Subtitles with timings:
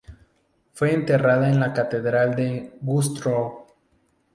[0.73, 3.67] Fue enterrada en la catedral de Güstrow.